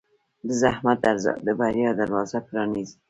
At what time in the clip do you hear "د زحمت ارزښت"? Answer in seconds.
0.47-1.41